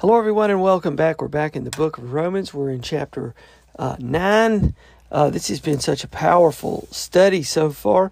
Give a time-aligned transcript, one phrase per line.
[0.00, 1.22] Hello, everyone, and welcome back.
[1.22, 2.52] We're back in the book of Romans.
[2.52, 3.34] We're in chapter
[3.78, 4.74] uh, 9.
[5.10, 8.10] Uh, this has been such a powerful study so far.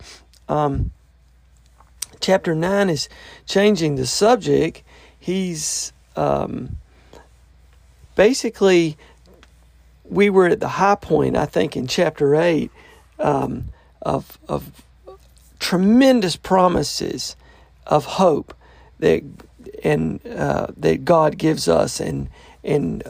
[0.49, 0.93] Um,
[2.21, 3.11] chapter 9 is
[3.45, 4.83] changing the subject.
[5.21, 6.79] He's um,
[8.17, 8.97] basically,
[10.09, 12.71] we were at the high point, I think, in chapter 8
[13.19, 13.65] um,
[14.01, 14.83] of, of
[15.59, 17.37] tremendous promises
[17.87, 18.57] of hope
[19.01, 19.23] that
[19.85, 22.29] and uh, that God gives us, and
[22.65, 23.05] and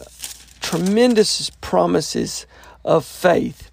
[0.61, 2.47] tremendous promises
[2.84, 3.70] of faith,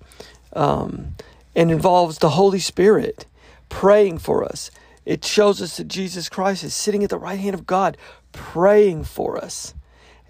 [0.54, 1.16] um,
[1.56, 3.26] and involves the Holy Spirit
[3.70, 4.72] praying for us.
[5.04, 7.98] It shows us that Jesus Christ is sitting at the right hand of God,
[8.32, 9.74] praying for us,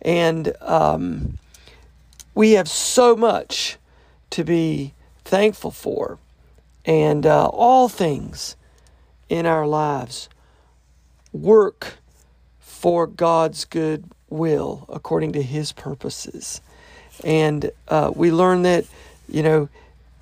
[0.02, 1.38] and um,
[2.34, 3.78] we have so much
[4.30, 4.94] to be
[5.26, 6.18] thankful for,
[6.86, 8.56] and uh, all things
[9.28, 10.30] in our lives
[11.34, 11.98] work
[12.82, 16.62] for God's good will according to His purposes.
[17.24, 18.86] And uh, we learn that,
[19.30, 19.70] you know,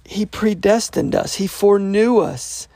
[0.03, 2.68] He predestined us, He foreknew us.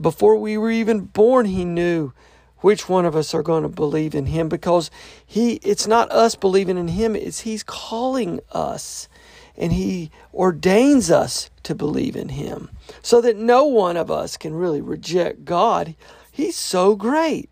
[0.00, 2.12] Before we were even born, He knew
[2.58, 4.88] which one of us are going to believe in Him because
[5.26, 9.08] He, it's not us believing in Him, it's He's calling us
[9.56, 12.70] and He ordains us to believe in Him
[13.02, 15.96] so that no one of us can really reject God.
[16.30, 17.50] He's so great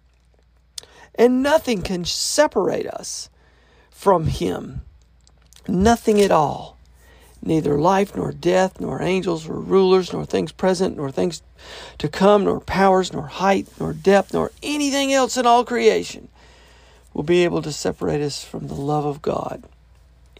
[1.15, 3.29] and nothing can separate us
[3.91, 4.83] from Him.
[5.69, 6.79] Nothing at all.
[7.45, 11.43] Neither life, nor death, nor angels, nor rulers, nor things present, nor things
[11.99, 16.29] to come, nor powers, nor height, nor depth, nor anything else in all creation
[17.13, 19.65] will be able to separate us from the love of God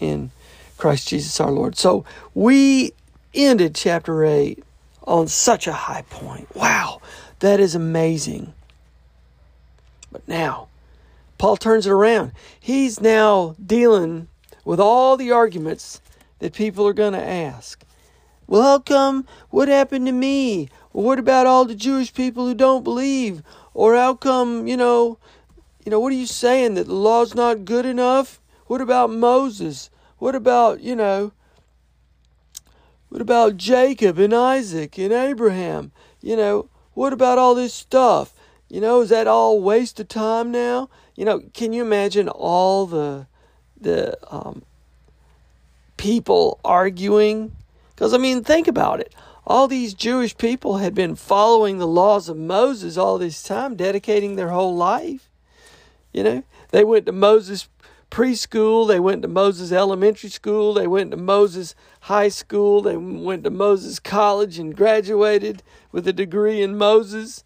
[0.01, 0.31] in
[0.77, 1.77] Christ Jesus our Lord.
[1.77, 2.93] So we
[3.35, 4.63] ended chapter 8
[5.05, 6.55] on such a high point.
[6.55, 7.01] Wow,
[7.41, 8.55] that is amazing.
[10.13, 10.69] But now,
[11.39, 12.33] Paul turns it around.
[12.61, 14.29] He's now dealing
[14.65, 16.01] with all the arguments
[16.39, 17.83] that people are going to ask.
[18.47, 19.27] Well, how come?
[19.51, 20.69] What happened to me?
[20.93, 23.43] Or what about all the Jewish people who don't believe?
[23.73, 25.19] Or how come, you know,
[25.85, 28.41] you know, what are you saying that the law's not good enough?
[28.67, 29.91] What about Moses?
[30.19, 31.33] What about, you know,
[33.09, 35.91] what about Jacob and Isaac and Abraham?
[36.21, 38.35] You know, what about all this stuff?
[38.73, 40.89] You know, is that all waste of time now?
[41.15, 43.27] You know, can you imagine all the
[43.79, 44.63] the um,
[45.99, 47.53] people arguing?
[47.95, 49.15] Because I mean, think about it.
[49.47, 54.37] All these Jewish people had been following the laws of Moses all this time, dedicating
[54.37, 55.29] their whole life.
[56.15, 57.69] You know, they went to Moses
[58.11, 63.45] preschool, they went to Moses elementary school, they went to Moses high school, they went
[63.45, 67.45] to Moses college and graduated with a degree in Moses.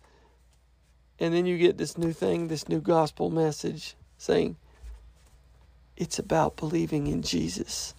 [1.18, 4.57] And then you get this new thing, this new gospel message saying
[5.97, 7.95] it's about believing in Jesus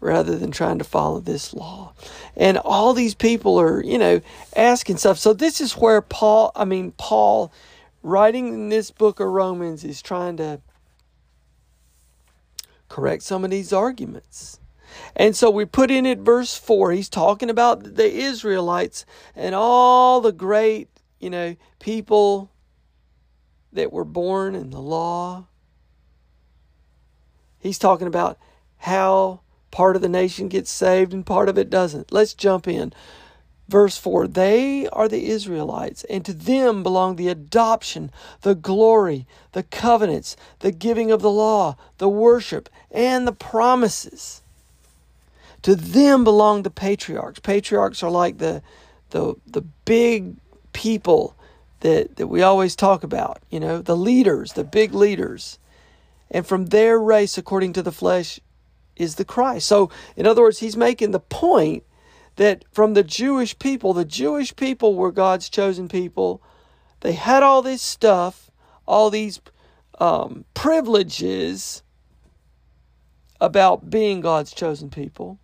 [0.00, 1.92] rather than trying to follow this law.
[2.36, 4.20] And all these people are, you know,
[4.54, 5.18] asking stuff.
[5.18, 7.52] So this is where Paul, I mean, Paul,
[8.02, 10.60] writing in this book of Romans, is trying to
[12.88, 14.60] correct some of these arguments.
[15.14, 19.04] And so we put in at verse 4, he's talking about the Israelites
[19.34, 20.88] and all the great,
[21.20, 22.50] you know, people
[23.76, 25.46] that were born in the law.
[27.58, 28.38] He's talking about
[28.78, 29.40] how
[29.70, 32.12] part of the nation gets saved and part of it doesn't.
[32.12, 32.92] Let's jump in.
[33.68, 38.10] Verse 4 They are the Israelites, and to them belong the adoption,
[38.42, 44.42] the glory, the covenants, the giving of the law, the worship, and the promises.
[45.62, 47.40] To them belong the patriarchs.
[47.40, 48.62] Patriarchs are like the,
[49.10, 50.36] the, the big
[50.72, 51.34] people
[51.80, 55.58] that, that we always talk about, you know, the leaders, the big leaders.
[56.30, 58.40] And from their race, according to the flesh,
[58.96, 59.66] is the Christ.
[59.66, 61.84] So, in other words, he's making the point
[62.36, 66.42] that from the Jewish people, the Jewish people were God's chosen people.
[67.00, 68.50] They had all this stuff,
[68.86, 69.40] all these
[69.98, 71.82] um, privileges
[73.40, 75.38] about being God's chosen people.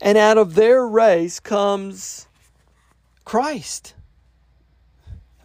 [0.00, 2.28] And out of their race comes
[3.24, 3.94] Christ,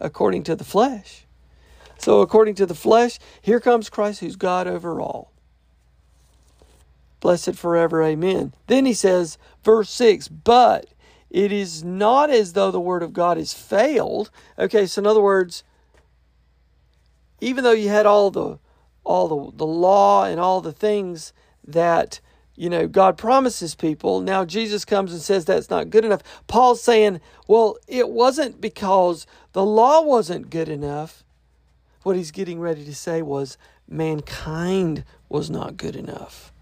[0.04, 1.26] according to the flesh.
[1.98, 5.34] So, according to the flesh, here comes Christ, who's God over all
[7.24, 8.02] blessed forever.
[8.02, 8.52] Amen.
[8.66, 10.88] Then he says, verse 6, but
[11.30, 14.30] it is not as though the word of God has failed.
[14.58, 15.64] Okay, so in other words,
[17.40, 18.58] even though you had all the
[19.04, 21.32] all the, the law and all the things
[21.66, 22.20] that
[22.56, 26.22] you know God promises people, now Jesus comes and says that's not good enough.
[26.46, 31.24] Paul's saying, well, it wasn't because the law wasn't good enough.
[32.02, 33.56] What he's getting ready to say was
[33.88, 36.52] mankind was not good enough.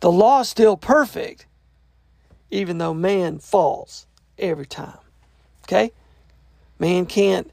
[0.00, 1.46] The law is still perfect,
[2.50, 4.06] even though man falls
[4.38, 4.98] every time.
[5.64, 5.92] Okay?
[6.78, 7.50] Man can't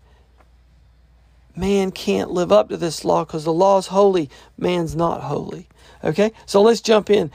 [1.55, 5.69] man can't live up to this law because the law is holy, man's not holy.
[6.03, 6.31] Okay?
[6.45, 7.31] So let's jump in.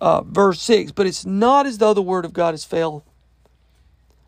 [0.00, 3.02] Uh, verse 6 But it's not as though the word of God has failed,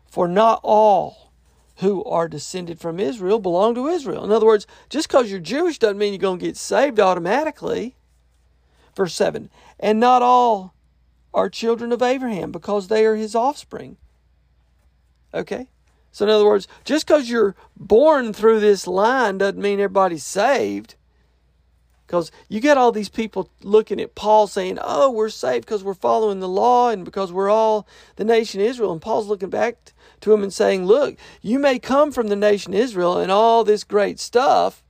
[0.07, 1.31] for not all
[1.77, 4.25] who are descended from Israel belong to Israel.
[4.25, 7.95] In other words, just because you're Jewish doesn't mean you're going to get saved automatically.
[8.95, 9.49] Verse 7
[9.79, 10.73] And not all
[11.33, 13.97] are children of Abraham because they are his offspring.
[15.33, 15.67] Okay?
[16.11, 20.95] So, in other words, just because you're born through this line doesn't mean everybody's saved.
[22.09, 25.93] Because you get all these people looking at Paul saying, oh, we're saved because we're
[25.93, 28.91] following the law and because we're all the nation Israel.
[28.91, 29.77] And Paul's looking back
[30.21, 33.83] to him and saying, look, you may come from the nation Israel and all this
[33.83, 34.83] great stuff,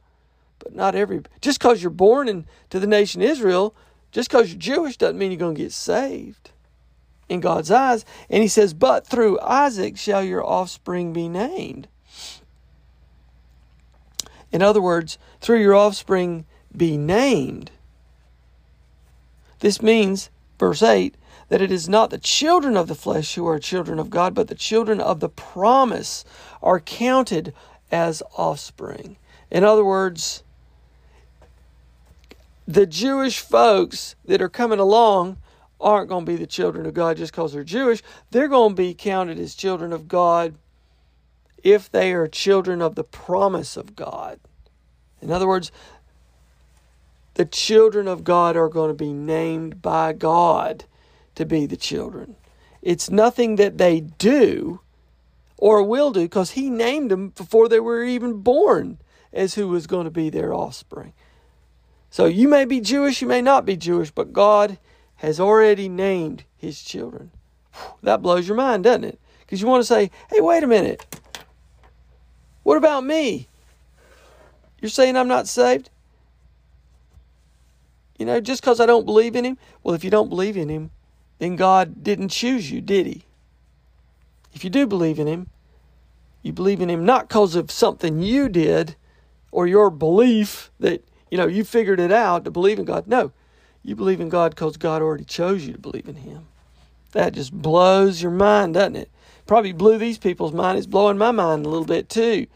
[0.60, 1.22] but not every.
[1.42, 3.76] Just because you're born into the nation Israel
[4.12, 6.52] just because you're Jewish doesn't mean you're going to get saved
[7.28, 8.06] in God's eyes.
[8.30, 11.88] And he says, But through Isaac shall your offspring be named.
[14.52, 16.46] In other words, through your offspring
[16.76, 17.72] be named.
[19.60, 21.16] This means, verse 8,
[21.50, 24.48] that it is not the children of the flesh who are children of God, but
[24.48, 26.24] the children of the promise
[26.62, 27.54] are counted
[27.92, 29.18] as offspring.
[29.52, 30.44] In other words,
[32.68, 35.38] the Jewish folks that are coming along
[35.82, 38.04] aren't going to be the children of God just because they're Jewish.
[38.32, 40.56] They're going to be counted as children of God
[41.64, 44.40] if they are children of the promise of God.
[45.22, 45.72] In other words,
[47.40, 50.84] the children of God are going to be named by God
[51.36, 52.36] to be the children.
[52.82, 54.82] It's nothing that they do
[55.56, 58.98] or will do because He named them before they were even born
[59.32, 61.14] as who was going to be their offspring.
[62.10, 64.78] So you may be Jewish, you may not be Jewish, but God
[65.16, 67.32] has already named his children.
[68.04, 69.20] That blows your mind, doesn't it?
[69.40, 71.06] Because you want to say, hey, wait a minute.
[72.64, 73.48] What about me?
[74.82, 75.90] You're saying I'm not saved?
[78.20, 79.58] You know, just because I don't believe in him?
[79.82, 80.92] Well, if you don't believe in him,
[81.40, 83.24] then God didn't choose you, did he?
[84.54, 85.50] If you do believe in him,
[86.44, 88.96] you believe in him not because of something you did
[89.52, 93.08] or your belief that you know, you figured it out to believe in God.
[93.08, 93.32] No,
[93.84, 96.48] you believe in God because God already chose you to believe in Him.
[97.12, 99.12] That just blows your mind, doesn't it?
[99.46, 100.78] Probably blew these people's mind.
[100.78, 102.48] It's blowing my mind a little bit too.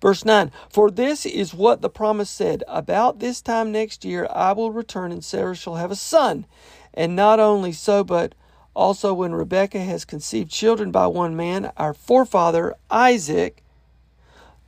[0.00, 4.52] Verse 9 For this is what the promise said About this time next year I
[4.52, 6.46] will return, and Sarah shall have a son.
[6.94, 8.34] And not only so, but
[8.74, 13.62] also when Rebekah has conceived children by one man, our forefather Isaac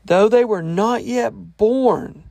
[0.08, 2.24] though they were not yet born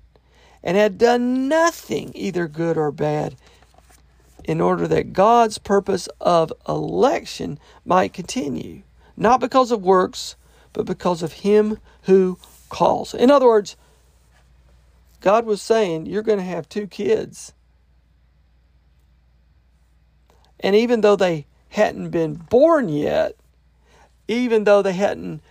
[0.64, 3.36] and had done nothing, either good or bad,
[4.44, 8.82] in order that God's purpose of election might continue,
[9.16, 10.36] not because of works,
[10.74, 12.38] but because of Him who
[12.70, 13.14] calls.
[13.14, 13.76] In other words,
[15.22, 17.54] God was saying, You're going to have two kids.
[20.60, 23.36] And even though they hadn't been born yet,
[24.28, 25.42] even though they hadn't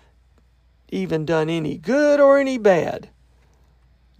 [0.88, 3.10] even done any good or any bad,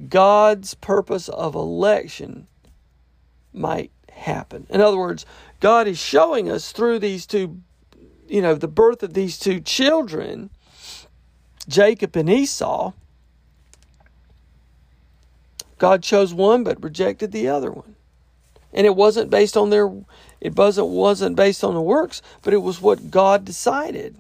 [0.09, 2.47] God's purpose of election
[3.53, 4.67] might happen.
[4.71, 5.25] In other words,
[5.61, 7.61] God is showing us through these two,
[8.29, 10.51] you know, the birth of these two children,
[11.69, 12.93] Jacob and Esau.
[15.79, 17.97] God chose one but rejected the other one.
[18.73, 19.91] And it wasn't based on their
[20.41, 24.17] it wasn't wasn't based on the works, but it was what God decided.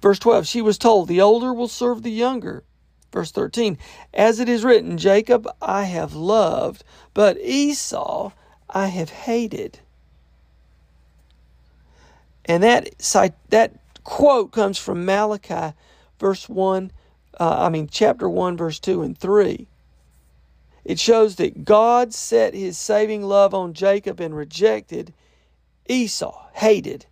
[0.00, 2.62] Verse 12, she was told, The older will serve the younger.
[3.10, 3.78] Verse 13,
[4.12, 8.32] As it is written, Jacob I have loved, but Esau
[8.68, 9.78] I have hated.
[12.44, 12.90] And that,
[13.48, 13.72] that
[14.04, 15.74] quote comes from Malachi,
[16.18, 16.92] verse 1,
[17.40, 19.66] uh, I mean, chapter 1, verse 2 and 3.
[20.84, 25.14] It shows that God set his saving love on Jacob and rejected
[25.88, 27.06] Esau, hated.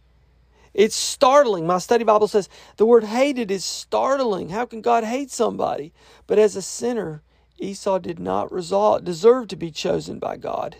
[0.74, 1.66] It's startling.
[1.66, 4.50] My study Bible says the word hated is startling.
[4.50, 5.92] How can God hate somebody?
[6.26, 7.22] But as a sinner,
[7.58, 10.76] Esau did not resolve, deserve to be chosen by God,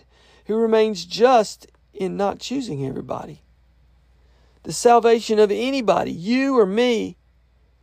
[0.47, 3.43] who remains just in not choosing everybody.
[4.63, 7.17] The salvation of anybody, you or me,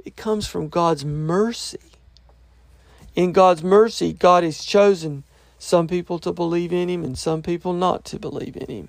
[0.06, 1.80] it comes from God's mercy.
[3.16, 5.24] In God's mercy, God has chosen
[5.58, 8.88] some people to believe in Him and some people not to believe in Him.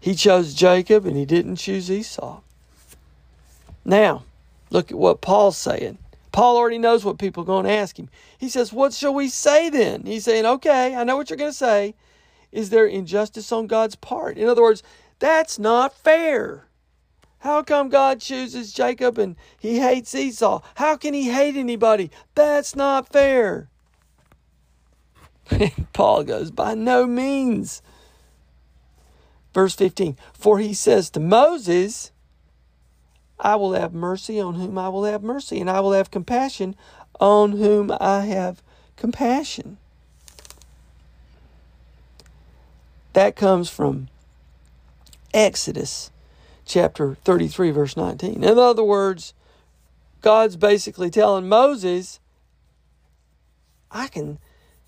[0.00, 2.40] He chose Jacob and he didn't choose Esau.
[3.84, 4.24] Now,
[4.70, 5.98] look at what Paul's saying.
[6.30, 8.08] Paul already knows what people are going to ask him.
[8.38, 10.02] He says, What shall we say then?
[10.04, 11.94] He's saying, Okay, I know what you're going to say.
[12.52, 14.38] Is there injustice on God's part?
[14.38, 14.82] In other words,
[15.18, 16.66] that's not fair.
[17.40, 20.60] How come God chooses Jacob and he hates Esau?
[20.74, 22.10] How can he hate anybody?
[22.34, 23.68] That's not fair.
[25.92, 27.80] Paul goes, By no means.
[29.54, 32.12] Verse 15 For he says to Moses,
[33.40, 36.74] I will have mercy on whom I will have mercy, and I will have compassion
[37.20, 38.62] on whom I have
[38.96, 39.78] compassion.
[43.12, 44.08] That comes from
[45.34, 46.10] Exodus
[46.64, 48.44] chapter 33, verse 19.
[48.44, 49.34] In other words,
[50.20, 52.20] God's basically telling Moses,
[53.90, 54.38] I can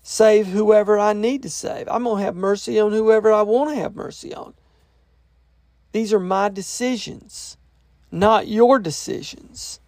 [0.03, 1.87] save whoever I need to save.
[1.89, 4.53] I'm going to have mercy on whoever I want to have mercy on.
[5.91, 7.57] These are my decisions,
[8.11, 9.79] not your decisions.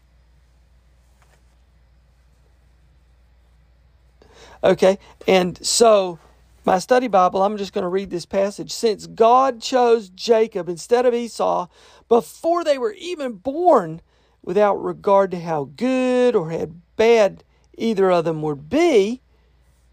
[4.64, 6.20] Okay, and so
[6.66, 8.72] my study Bible, I'm just going to read this passage.
[8.72, 11.68] Since God chose Jacob instead of Esau
[12.08, 14.02] before they were even born,
[14.44, 17.44] without regard to how good or how bad
[17.78, 19.22] either of them would be,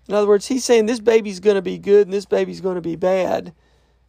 [0.08, 2.74] in other words, he's saying this baby's going to be good and this baby's going
[2.74, 3.54] to be bad.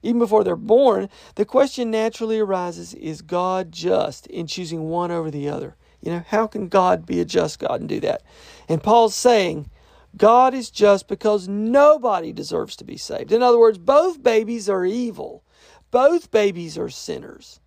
[0.01, 5.29] Even before they're born, the question naturally arises is God just in choosing one over
[5.29, 5.75] the other?
[6.01, 8.23] You know, how can God be a just God and do that?
[8.67, 9.69] And Paul's saying,
[10.17, 13.31] God is just because nobody deserves to be saved.
[13.31, 15.43] In other words, both babies are evil.
[15.89, 17.59] Both babies are sinners.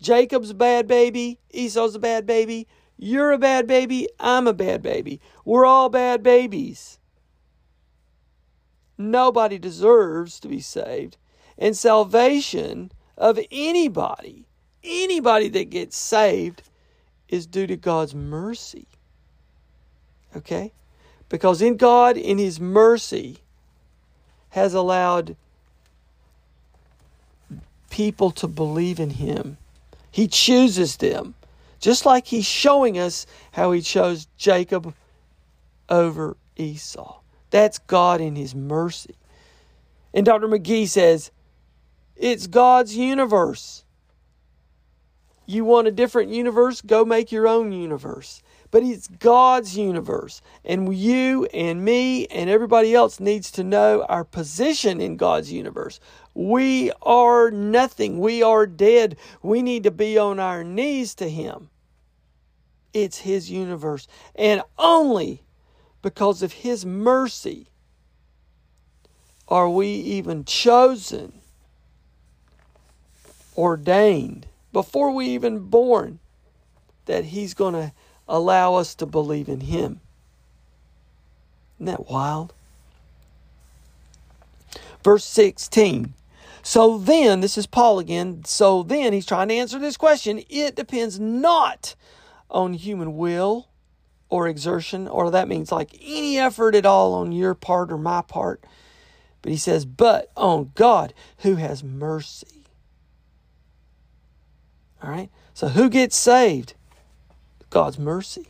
[0.00, 4.82] Jacob's a bad baby, Esau's a bad baby, you're a bad baby, I'm a bad
[4.82, 5.20] baby.
[5.44, 6.98] We're all bad babies.
[8.96, 11.16] Nobody deserves to be saved.
[11.58, 14.46] And salvation of anybody,
[14.82, 16.62] anybody that gets saved,
[17.28, 18.86] is due to God's mercy.
[20.36, 20.72] Okay?
[21.28, 23.38] Because in God, in His mercy,
[24.50, 25.36] has allowed
[27.90, 29.56] people to believe in Him.
[30.10, 31.34] He chooses them.
[31.80, 34.94] Just like He's showing us how He chose Jacob
[35.88, 37.20] over Esau.
[37.50, 39.14] That's God in His mercy.
[40.12, 40.48] And Dr.
[40.48, 41.30] McGee says,
[42.16, 43.83] it's God's universe.
[45.46, 46.80] You want a different universe?
[46.80, 48.42] Go make your own universe.
[48.70, 50.40] But it's God's universe.
[50.64, 56.00] And you and me and everybody else needs to know our position in God's universe.
[56.34, 58.18] We are nothing.
[58.18, 59.16] We are dead.
[59.42, 61.68] We need to be on our knees to Him.
[62.92, 64.08] It's His universe.
[64.34, 65.42] And only
[66.02, 67.68] because of His mercy
[69.46, 71.40] are we even chosen,
[73.56, 76.18] ordained, before we even born,
[77.06, 77.92] that He's going to
[78.28, 80.00] allow us to believe in Him.
[81.78, 82.52] Isn't that wild?
[85.02, 86.12] Verse 16.
[86.62, 88.44] So then, this is Paul again.
[88.44, 90.42] So then, he's trying to answer this question.
[90.48, 91.94] It depends not
[92.50, 93.68] on human will
[94.30, 98.22] or exertion, or that means like any effort at all on your part or my
[98.22, 98.64] part.
[99.42, 102.63] But he says, but on God who has mercy.
[105.04, 105.30] All right?
[105.52, 106.74] So who gets saved?
[107.70, 108.48] God's mercy.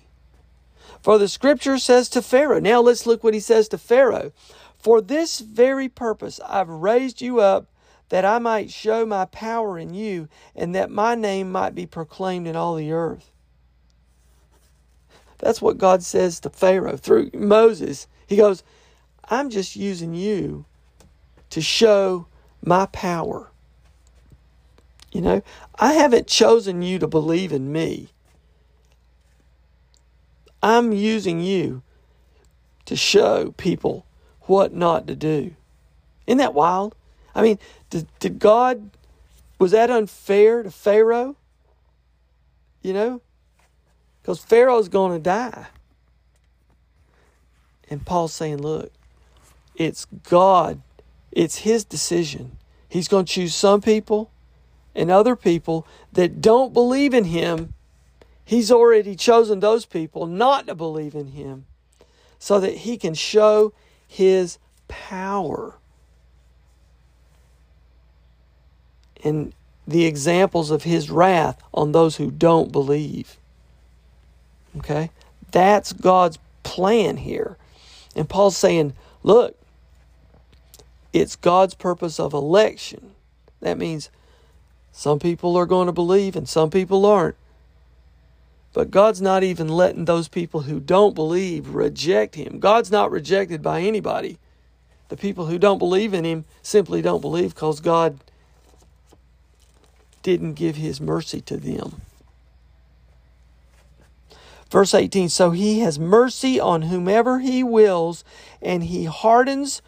[1.03, 2.61] For the scripture says to Pharaoh.
[2.61, 4.33] Now let's look what he says to Pharaoh.
[4.79, 7.67] For this very purpose I've raised you up,
[8.11, 12.47] that I might show my power in you, and that my name might be proclaimed
[12.47, 13.33] in all the earth.
[15.39, 18.07] That's what God says to Pharaoh through Moses.
[18.27, 18.63] He goes,
[19.29, 20.65] I'm just using you
[21.51, 22.27] to show
[22.63, 23.51] my power.
[25.15, 25.43] You know,
[25.77, 28.09] I haven't chosen you to believe in me.
[30.61, 31.83] I'm using you
[32.87, 34.07] to show people
[34.43, 35.55] what not to do.
[36.27, 36.97] Isn't that wild?
[37.33, 38.91] I mean, did, did God,
[39.61, 41.37] was that unfair to Pharaoh?
[42.83, 43.21] You know?
[44.21, 45.69] Because Pharaoh's going to die.
[47.89, 48.91] And Paul's saying, look,
[49.77, 50.83] it's God,
[51.31, 52.59] it's his decision.
[52.89, 54.33] He's going to choose some people
[54.95, 57.75] and other people that don't believe in him.
[58.45, 61.65] He's already chosen those people not to believe in him
[62.39, 63.73] so that he can show
[64.07, 65.75] his power.
[69.23, 69.55] And
[69.87, 73.39] the examples of his wrath on those who don't believe.
[74.79, 75.11] Okay?
[75.51, 77.57] That's God's plan here.
[78.15, 79.57] And Paul's saying, look,
[81.13, 83.13] it's God's purpose of election.
[83.61, 84.11] That means
[84.97, 87.35] some people are going to believe and some people aren't.
[88.73, 92.61] But God's not even letting those people who don't believe reject Him.
[92.61, 94.39] God's not rejected by anybody.
[95.09, 98.21] The people who don't believe in Him simply don't believe because God
[100.23, 102.01] didn't give His mercy to them.
[104.71, 108.25] Verse 18 So He has mercy on whomever He wills,
[108.63, 109.83] and He hardens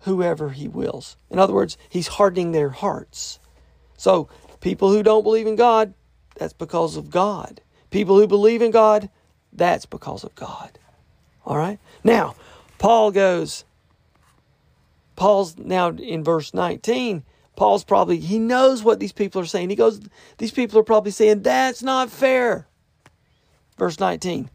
[0.00, 1.16] whoever He wills.
[1.30, 3.39] In other words, He's hardening their hearts.
[4.00, 4.30] So,
[4.62, 5.92] people who don't believe in God,
[6.36, 7.60] that's because of God.
[7.90, 9.10] People who believe in God,
[9.52, 10.78] that's because of God.
[11.44, 11.78] All right?
[12.02, 12.34] Now,
[12.78, 13.66] Paul goes,
[15.16, 17.24] Paul's now in verse 19.
[17.56, 19.68] Paul's probably, he knows what these people are saying.
[19.68, 20.00] He goes,
[20.38, 22.66] these people are probably saying, that's not fair.
[23.76, 24.48] Verse 19.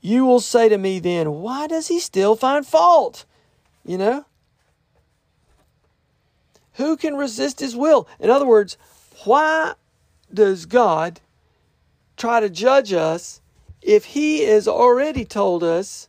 [0.00, 3.24] You will say to me then, why does he still find fault?
[3.84, 4.26] You know?
[6.74, 8.08] Who can resist his will?
[8.18, 8.76] In other words,
[9.24, 9.74] why
[10.32, 11.20] does God
[12.16, 13.40] try to judge us
[13.80, 16.08] if he has already told us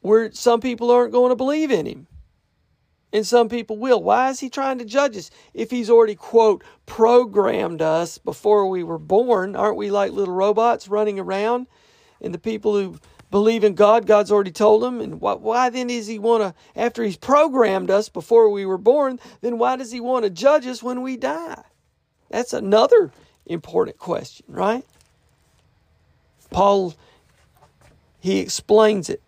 [0.00, 2.06] where some people aren't going to believe in him?
[3.12, 4.02] And some people will.
[4.02, 8.82] Why is he trying to judge us if he's already quote programmed us before we
[8.82, 9.54] were born?
[9.54, 11.68] Aren't we like little robots running around?
[12.20, 12.98] And the people who
[13.34, 15.00] believe in god god's already told him.
[15.00, 18.78] and why, why then does he want to after he's programmed us before we were
[18.78, 21.62] born then why does he want to judge us when we die
[22.30, 23.12] that's another
[23.46, 24.84] important question, right?
[26.50, 26.94] Paul,
[28.20, 29.22] he explains it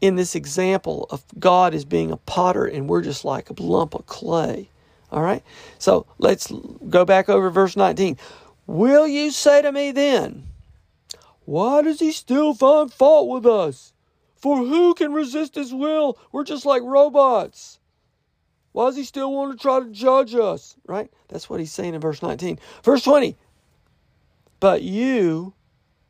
[0.00, 3.94] in this example of God as being a potter and we're just like a lump
[3.94, 4.68] of clay.
[5.12, 5.42] All right?
[5.78, 6.52] So let's
[6.88, 8.16] go back over verse 19.
[8.66, 10.46] Will you say to me then,
[11.44, 13.92] why does he still find fault with us?
[14.36, 16.18] For who can resist his will?
[16.32, 17.78] We're just like robots.
[18.72, 20.76] Why does he still want to try to judge us?
[20.86, 21.12] Right?
[21.28, 22.58] That's what he's saying in verse 19.
[22.82, 23.36] Verse 20.
[24.60, 25.54] But you,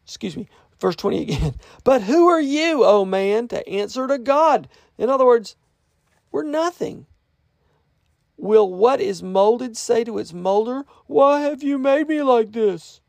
[0.05, 1.55] excuse me, verse 20 again.
[1.85, 4.69] But who are you, O man, to answer to God?
[4.99, 5.57] In other words,
[6.31, 7.07] we're nothing.
[8.37, 13.01] Will what is molded say to its molder, Why have you made me like this?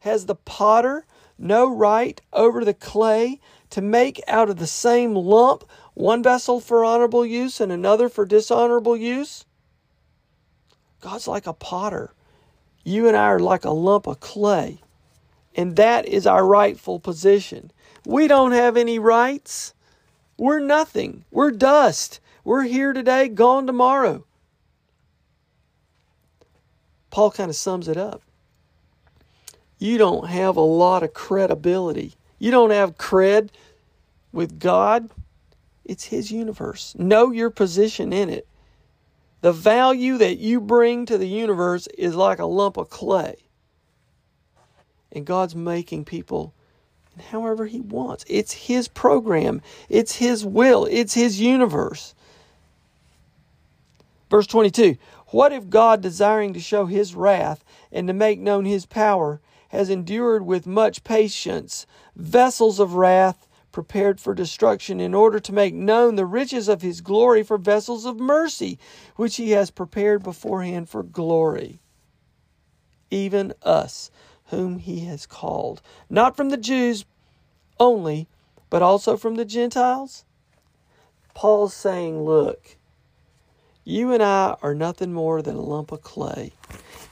[0.00, 1.06] Has the potter
[1.38, 6.84] no right over the clay to make out of the same lump one vessel for
[6.84, 9.44] honorable use and another for dishonorable use?
[11.00, 12.12] God's like a potter.
[12.84, 14.80] You and I are like a lump of clay.
[15.54, 17.70] And that is our rightful position.
[18.04, 19.74] We don't have any rights.
[20.36, 21.24] We're nothing.
[21.30, 22.20] We're dust.
[22.42, 24.24] We're here today, gone tomorrow.
[27.10, 28.23] Paul kind of sums it up.
[29.84, 32.14] You don't have a lot of credibility.
[32.38, 33.50] You don't have cred
[34.32, 35.10] with God
[35.84, 36.94] it's His universe.
[36.98, 38.46] Know your position in it.
[39.42, 43.36] The value that you bring to the universe is like a lump of clay.
[45.12, 46.54] And God's making people
[47.30, 48.24] however He wants.
[48.26, 52.14] It's His program, it's His will, it's His universe.
[54.30, 54.96] Verse 22
[55.28, 59.40] What if God, desiring to show His wrath and to make known His power,
[59.74, 61.84] has endured with much patience
[62.16, 63.46] vessels of wrath?
[63.74, 68.04] prepared for destruction, in order to make known the riches of his glory for vessels
[68.06, 68.78] of mercy,
[69.16, 71.80] which he has prepared beforehand for glory.
[73.10, 74.12] Even us,
[74.46, 77.04] whom he has called, not from the Jews
[77.80, 78.28] only,
[78.70, 80.24] but also from the Gentiles?
[81.34, 82.76] Paul's saying, look,
[83.84, 86.52] you and I are nothing more than a lump of clay.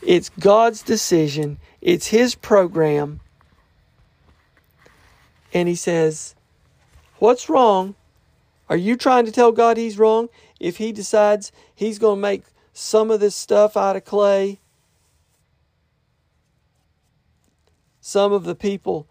[0.00, 3.20] It's God's decision, it's His program.
[5.52, 6.34] And He says,
[7.18, 7.94] What's wrong?
[8.68, 12.44] Are you trying to tell God He's wrong if He decides He's going to make
[12.72, 14.58] some of this stuff out of clay?
[18.00, 19.06] Some of the people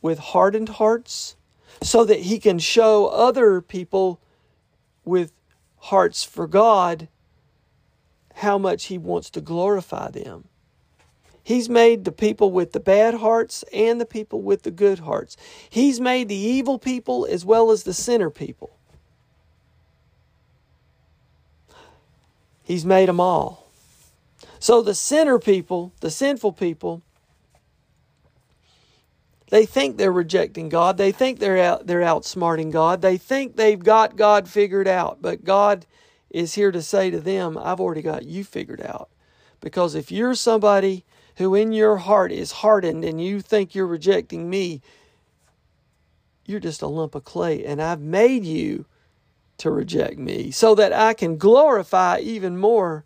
[0.00, 1.36] with hardened hearts
[1.82, 4.20] so that He can show other people
[5.04, 5.32] with
[5.82, 7.08] hearts for God
[8.36, 10.44] how much He wants to glorify them.
[11.44, 15.36] He's made the people with the bad hearts and the people with the good hearts.
[15.68, 18.70] He's made the evil people as well as the sinner people.
[22.62, 23.68] He's made them all.
[24.60, 27.02] So the sinner people, the sinful people,
[29.52, 30.96] they think they're rejecting God.
[30.96, 33.02] They think they're out, they're outsmarting God.
[33.02, 35.20] They think they've got God figured out.
[35.20, 35.84] But God
[36.30, 39.10] is here to say to them, I've already got you figured out.
[39.60, 41.04] Because if you're somebody
[41.36, 44.80] who in your heart is hardened and you think you're rejecting me,
[46.46, 47.62] you're just a lump of clay.
[47.62, 48.86] And I've made you
[49.58, 53.04] to reject me so that I can glorify even more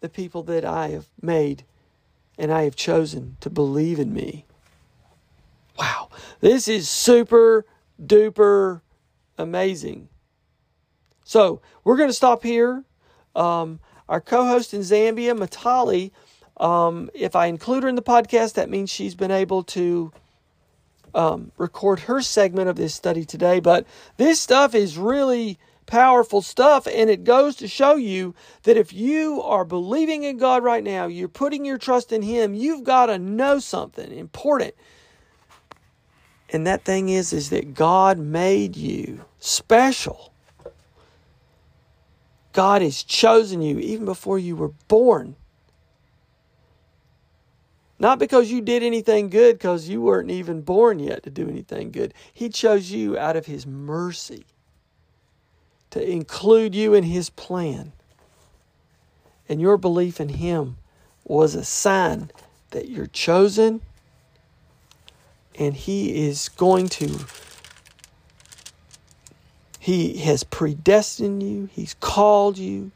[0.00, 1.64] the people that I have made
[2.38, 4.46] and I have chosen to believe in me.
[5.78, 6.10] Wow,
[6.40, 7.64] this is super
[8.04, 8.80] duper
[9.38, 10.08] amazing.
[11.24, 12.84] So we're going to stop here.
[13.36, 16.10] Um, our co host in Zambia, Matali,
[16.56, 20.10] um, if I include her in the podcast, that means she's been able to
[21.14, 23.60] um, record her segment of this study today.
[23.60, 23.86] But
[24.16, 29.40] this stuff is really powerful stuff, and it goes to show you that if you
[29.42, 33.18] are believing in God right now, you're putting your trust in Him, you've got to
[33.18, 34.74] know something important.
[36.50, 40.32] And that thing is, is that God made you special.
[42.52, 45.36] God has chosen you even before you were born.
[47.98, 51.90] Not because you did anything good, because you weren't even born yet to do anything
[51.90, 52.14] good.
[52.32, 54.46] He chose you out of His mercy
[55.90, 57.92] to include you in His plan.
[59.48, 60.76] And your belief in Him
[61.24, 62.30] was a sign
[62.70, 63.80] that you're chosen
[65.58, 67.18] and He is going to,
[69.78, 72.92] He has predestined you, He's called you,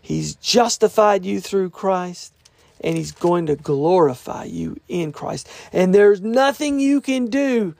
[0.00, 2.32] He's justified you through Christ,
[2.80, 5.48] and He's going to glorify you in Christ.
[5.72, 7.74] And there's nothing you can do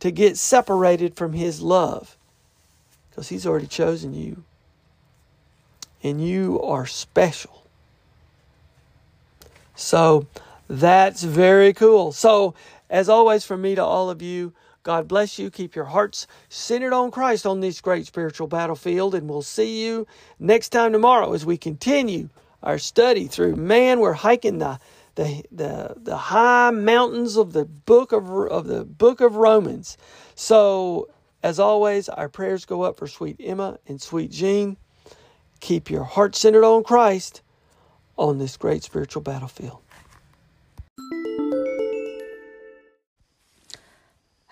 [0.00, 2.16] to get separated from His love
[3.10, 4.44] because He's already chosen you.
[6.02, 7.64] And you are special.
[9.74, 10.26] So
[10.68, 12.12] that's very cool.
[12.12, 12.54] So
[12.88, 15.50] as always, from me to all of you, God bless you.
[15.50, 19.14] Keep your hearts centered on Christ on this great spiritual battlefield.
[19.16, 20.06] And we'll see you
[20.38, 22.28] next time tomorrow as we continue
[22.62, 23.98] our study through man.
[23.98, 24.78] We're hiking the
[25.16, 29.96] the the, the high mountains of the book of of the book of Romans.
[30.36, 31.08] So
[31.42, 34.76] as always, our prayers go up for sweet Emma and sweet Jean.
[35.60, 37.42] Keep your heart centered on Christ
[38.16, 39.80] on this great spiritual battlefield.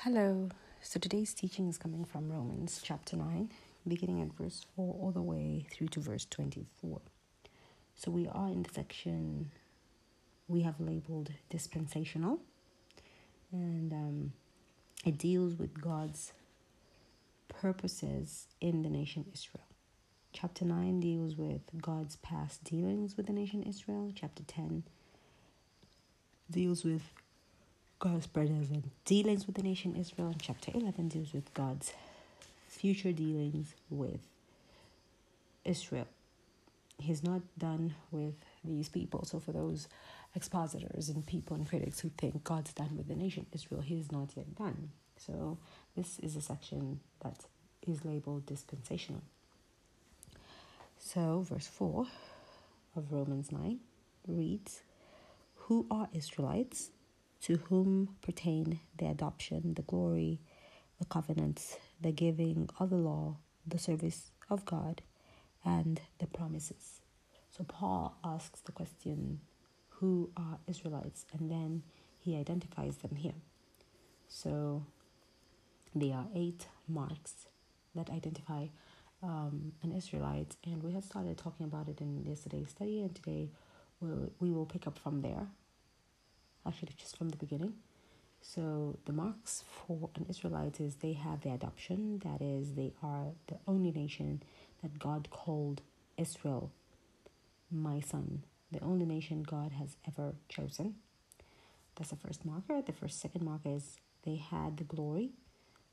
[0.05, 0.51] Hello.
[0.83, 3.49] So today's teaching is coming from Romans chapter 9,
[3.89, 7.01] beginning at verse 4 all the way through to verse 24.
[7.95, 9.51] So we are in the section
[10.47, 12.41] we have labeled dispensational,
[13.51, 14.33] and um,
[15.07, 16.35] it deals with God's
[17.49, 19.65] purposes in the nation Israel.
[20.35, 24.13] Chapter 9 deals with God's past dealings with the nation Israel.
[24.15, 24.83] Chapter 10
[26.51, 27.05] deals with
[28.05, 31.95] God's present dealings with the nation Israel, and chapter 11 deals with God's
[32.69, 34.21] future dealings with
[35.65, 36.07] Israel.
[36.99, 39.25] He's not done with these people.
[39.25, 39.89] So, for those
[40.37, 44.13] expositors and people and critics who think God's done with the nation Israel, he is
[44.13, 44.91] not yet done.
[45.17, 45.57] So,
[45.97, 47.47] this is a section that
[47.87, 49.23] is labeled dispensational.
[50.99, 52.07] So, verse 4
[52.97, 53.81] of Romans 9
[54.29, 54.83] reads
[55.55, 56.91] Who are Israelites?
[57.45, 60.41] To whom pertain the adoption, the glory,
[60.99, 65.03] the covenants, the giving of the law, the service of God,
[65.63, 67.03] and the promises.
[67.51, 69.41] So Paul asks the question,
[70.01, 71.27] Who are Israelites?
[71.39, 71.83] And then
[72.19, 73.41] he identifies them here.
[74.27, 74.87] So
[75.95, 77.49] there are eight marks
[77.95, 78.69] that identify
[79.23, 83.51] um, an Israelite, and we had started talking about it in yesterday's study, and today
[84.01, 85.47] we'll, we will pick up from there
[86.67, 87.75] actually just from the beginning.
[88.41, 93.29] So the marks for an Israelite is they have the adoption, that is, they are
[93.47, 94.43] the only nation
[94.83, 95.81] that God called
[96.19, 96.71] Israel,
[97.71, 100.97] my son, the only nation God has ever chosen.
[101.97, 102.83] That's the first marker.
[102.83, 105.31] The first second marker is they had the glory.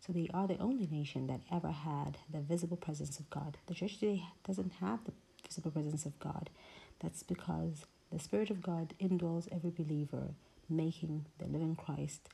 [0.05, 3.57] So they are the only nation that ever had the visible presence of God.
[3.67, 5.13] The church today doesn't have the
[5.47, 6.49] visible presence of God.
[6.99, 10.33] That's because the Spirit of God indwells every believer,
[10.71, 12.29] making the living Christ,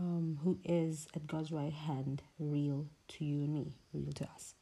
[0.00, 4.54] um, who is at God's right hand, real to you and me, real to us.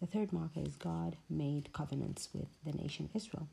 [0.00, 3.48] The third marker is God made covenants with the nation Israel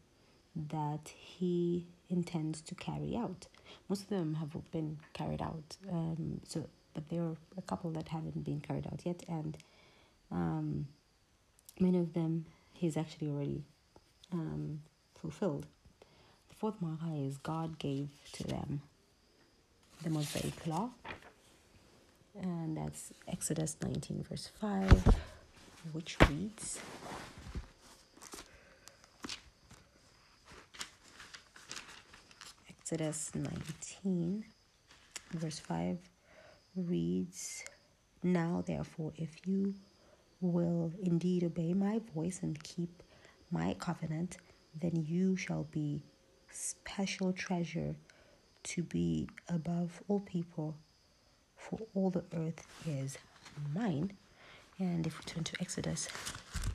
[0.55, 3.47] that he intends to carry out.
[3.87, 5.77] Most of them have been carried out.
[5.89, 9.57] Um, so, but there are a couple that haven't been carried out yet, and
[10.29, 10.87] um,
[11.79, 13.63] many of them he's actually already
[14.33, 14.81] um,
[15.15, 15.67] fulfilled.
[16.61, 18.83] Fourth marker is God gave to them.
[20.03, 20.91] The Mosaic Law,
[22.39, 25.17] and that's Exodus 19, verse 5,
[25.91, 26.79] which reads
[32.69, 34.45] Exodus 19,
[35.33, 35.97] verse 5
[36.75, 37.63] reads,
[38.21, 39.73] Now therefore, if you
[40.41, 43.01] will indeed obey my voice and keep
[43.49, 44.37] my covenant,
[44.79, 46.03] then you shall be
[46.51, 47.95] special treasure
[48.63, 50.75] to be above all people,
[51.55, 53.17] for all the earth is
[53.73, 54.13] mine.
[54.79, 56.07] And if we turn to Exodus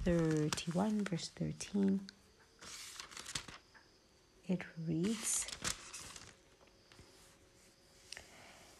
[0.05, 2.01] 31, verse 13,
[4.49, 5.47] it reads,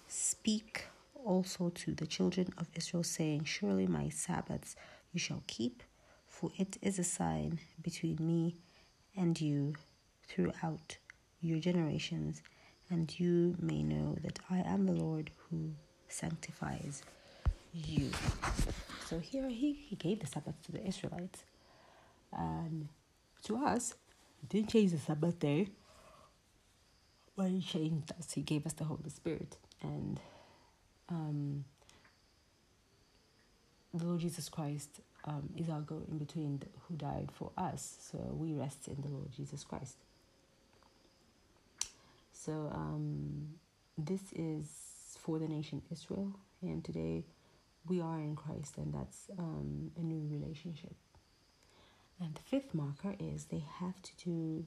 [0.07, 0.85] Speak
[1.25, 4.77] also to the children of Israel, saying, Surely my Sabbaths
[5.13, 5.83] you shall keep,
[6.29, 8.57] for it is a sign between me
[9.17, 9.75] and you
[10.29, 10.99] throughout
[11.41, 12.43] your generations,
[12.91, 15.73] and you may know that I am the Lord who
[16.09, 17.03] sanctifies
[17.73, 18.11] you.
[19.07, 21.45] So here he, he gave the Sabbath to the Israelites.
[22.33, 22.89] And
[23.45, 23.95] to us,
[24.41, 25.69] he didn't change the Sabbath day,
[27.37, 28.33] but he changed us.
[28.33, 29.57] He gave us the Holy Spirit.
[29.83, 30.21] And
[31.09, 31.65] um,
[33.95, 37.97] the Lord Jesus Christ um, is our go in between who died for us.
[38.11, 39.97] So we rest in the Lord Jesus Christ.
[42.47, 43.49] So um,
[43.99, 44.69] this is
[45.19, 46.31] for the nation Israel,
[46.63, 47.25] and today
[47.89, 50.95] we are in Christ, and that's um, a new relationship.
[52.21, 54.65] And the fifth marker is they have to do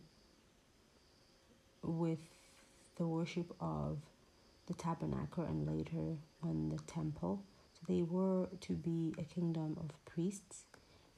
[1.81, 2.19] with
[2.97, 3.99] the worship of
[4.67, 7.45] the tabernacle and later on the temple.
[7.75, 10.65] So they were to be a kingdom of priests.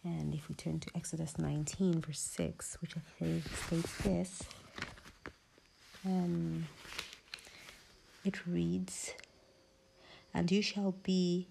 [0.04, 4.44] And if we turn to Exodus 19, verse 6, which I think states this,
[6.06, 6.68] um,
[8.24, 9.14] it reads,
[10.34, 11.48] And you shall be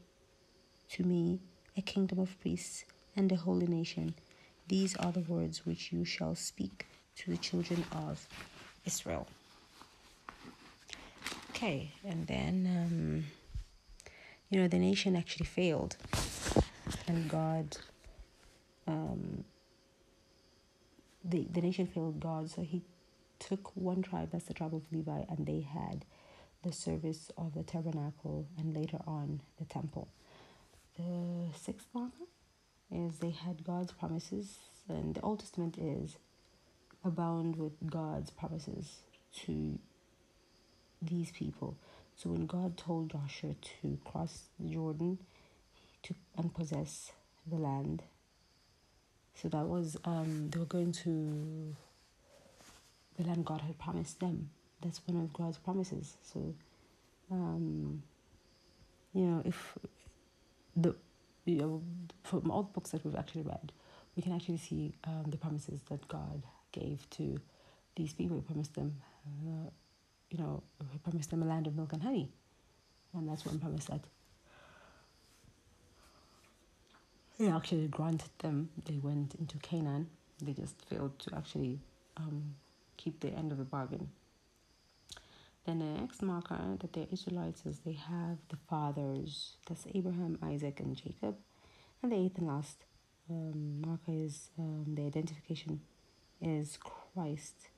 [0.90, 1.40] to me
[1.76, 2.84] a kingdom of priests
[3.16, 4.14] and a holy nation.
[4.68, 6.86] These are the words which you shall speak
[7.16, 8.26] to the children of
[8.84, 9.26] Israel.
[11.50, 13.24] Okay, and then, um,
[14.48, 15.96] you know, the nation actually failed,
[17.06, 17.76] and God,
[18.86, 19.44] um,
[21.22, 22.82] the, the nation failed God, so He
[23.50, 26.04] took one tribe, that's the tribe of Levi, and they had
[26.62, 30.08] the service of the tabernacle and later on the temple.
[30.96, 32.28] The sixth marker
[32.92, 34.58] is they had God's promises,
[34.88, 36.16] and the Old Testament is
[37.04, 38.98] abound with God's promises
[39.44, 39.78] to
[41.02, 41.76] these people.
[42.16, 45.18] So when God told Joshua to cross the Jordan
[46.04, 47.10] to and possess
[47.46, 48.04] the land,
[49.34, 51.74] so that was um, they were going to
[53.20, 54.50] the land God had promised them.
[54.80, 56.16] That's one of God's promises.
[56.22, 56.54] So,
[57.30, 58.02] um,
[59.12, 59.78] you know, if
[60.76, 60.94] the
[61.44, 61.82] you know
[62.22, 63.72] from all the books that we've actually read,
[64.16, 67.38] we can actually see um, the promises that God gave to
[67.96, 68.36] these people.
[68.36, 68.96] He promised them.
[69.26, 69.70] Uh,
[70.30, 72.30] you know, he promised them a land of milk and honey.
[73.12, 74.00] And that's one promise that
[77.36, 78.68] he actually granted them.
[78.84, 80.08] They went into Canaan.
[80.40, 81.80] They just failed to actually
[82.16, 82.54] um,
[83.02, 84.08] keep the end of the bargain.
[85.66, 89.56] Then the next marker that the Israelites is they have the fathers.
[89.66, 91.36] That's Abraham, Isaac, and Jacob.
[92.02, 92.84] And the eighth and last
[93.28, 95.80] um, marker is um, the identification
[96.40, 97.68] is Christ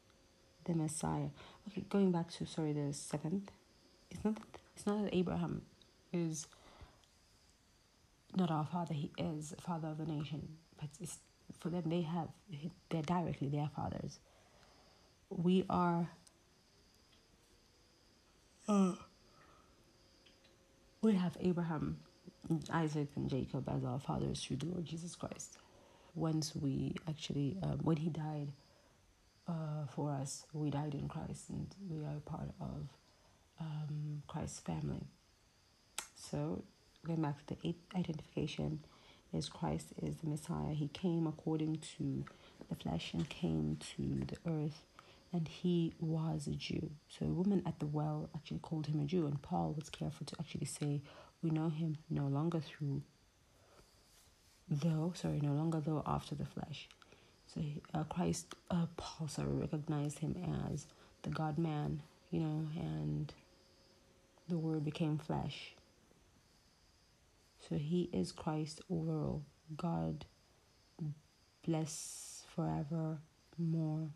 [0.65, 1.29] the Messiah.
[1.69, 3.51] Okay, going back to sorry the seventh.
[4.11, 5.63] It's not that, it's not that Abraham
[6.13, 6.47] is
[8.37, 8.95] not our father.
[8.95, 11.19] He is father of the nation, but it's
[11.59, 12.29] for them they have
[12.91, 14.19] they're directly their fathers.
[15.37, 16.09] We are.
[18.69, 18.93] Uh,
[21.01, 21.99] we have Abraham,
[22.71, 25.59] Isaac, and Jacob as our fathers through the Lord Jesus Christ.
[26.15, 28.53] Once we actually, um, when He died
[29.49, 32.89] uh, for us, we died in Christ, and we are part of
[33.61, 35.07] um, Christ's family.
[36.15, 36.63] So,
[37.05, 38.81] going back to the eighth identification,
[39.33, 40.75] is Christ is the Messiah.
[40.75, 42.25] He came according to
[42.69, 44.83] the flesh and came to the earth,
[45.33, 46.91] and he was a Jew.
[47.09, 50.27] So, a woman at the well actually called him a Jew, and Paul was careful
[50.27, 51.01] to actually say,
[51.43, 53.03] We know him no longer through,
[54.69, 56.89] though, sorry, no longer though after the flesh.
[57.47, 57.61] So,
[57.95, 60.37] uh, Christ, uh, Paul, sorry, recognized him
[60.71, 60.87] as
[61.23, 63.33] the God man, you know, and
[64.49, 65.75] the Word became flesh.
[67.69, 69.43] So he is Christ overall.
[69.77, 70.25] God
[71.67, 73.19] bless forever
[73.59, 74.09] more.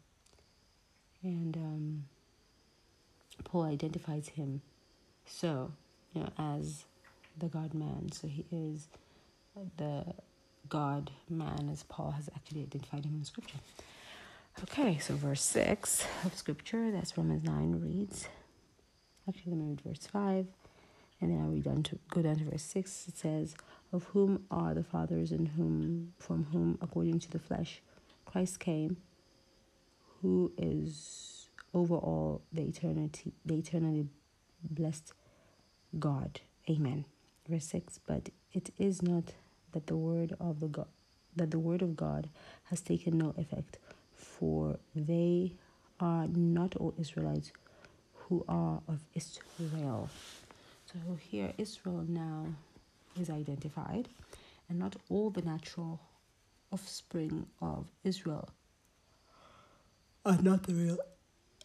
[1.26, 2.04] And um,
[3.44, 4.62] Paul identifies him
[5.26, 5.72] so,
[6.14, 6.84] you know, as
[7.38, 8.12] the God man.
[8.12, 8.88] So he is
[9.76, 10.04] the
[10.68, 13.58] God man as Paul has actually identified him in scripture.
[14.62, 18.28] Okay, so verse 6 of scripture, that's Romans 9 reads.
[19.28, 20.46] Actually, let me read verse 5.
[21.20, 23.08] And then I read down to go down to verse six.
[23.08, 23.54] It says,
[23.92, 27.80] "Of whom are the fathers, and whom from whom, according to the flesh,
[28.26, 28.98] Christ came,
[30.22, 34.08] who is over all the eternity, the eternally
[34.62, 35.12] blessed
[35.98, 37.04] God." Amen.
[37.48, 38.00] Verse six.
[38.06, 39.34] But it is not
[39.72, 40.88] that the word of the God,
[41.34, 42.28] that the word of God
[42.64, 43.78] has taken no effect,
[44.14, 45.52] for they
[46.00, 47.52] are not all Israelites
[48.14, 50.08] who are of Israel.
[50.86, 52.54] So here Israel now
[53.20, 54.08] is identified,
[54.68, 56.00] and not all the natural
[56.72, 58.48] offspring of Israel
[60.26, 60.98] are not the real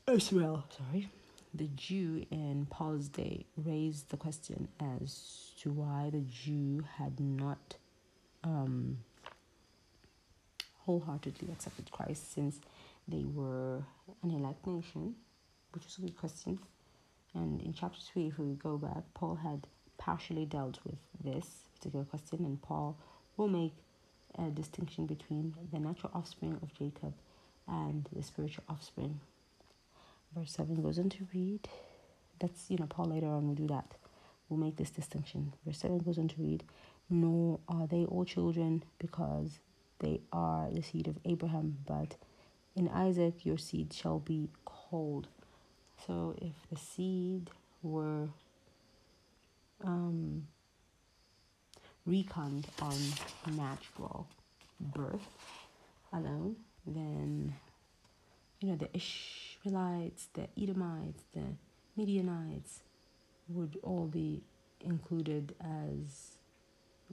[0.08, 0.64] Israel.
[0.78, 1.10] Sorry.
[1.54, 7.76] The Jew in Paul's day raised the question as to why the Jew had not
[8.44, 9.00] um,
[10.86, 12.60] wholeheartedly accepted Christ since
[13.08, 13.84] they were
[14.22, 15.16] an elect nation,
[15.74, 16.60] which is a good question.
[17.34, 19.66] And in chapter 3, if we go back, Paul had
[19.98, 22.96] partially dealt with this particular question, and Paul
[23.38, 23.74] will make
[24.38, 27.14] a distinction between the natural offspring of Jacob
[27.68, 29.20] and the spiritual offspring.
[30.36, 31.68] Verse 7 goes on to read,
[32.40, 33.94] that's, you know, Paul later on will do that.
[34.50, 35.54] We'll make this distinction.
[35.66, 36.64] Verse 7 goes on to read,
[37.10, 39.60] Nor are they all children because
[40.00, 42.16] they are the seed of Abraham, but
[42.76, 45.28] in Isaac your seed shall be called.
[46.08, 47.50] So if the seed
[47.84, 48.30] were
[49.84, 50.48] um,
[52.06, 52.98] reckoned on
[53.56, 54.28] natural
[54.80, 55.28] birth
[56.12, 57.56] alone, then
[58.60, 61.44] you know the Ishmaelites, the Edomites, the
[61.96, 62.82] Midianites
[63.50, 64.42] would all be
[64.82, 66.36] included as